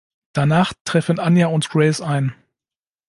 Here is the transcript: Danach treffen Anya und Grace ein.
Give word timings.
Danach 0.33 0.73
treffen 0.83 1.19
Anya 1.19 1.45
und 1.49 1.69
Grace 1.69 2.01
ein. 2.01 2.33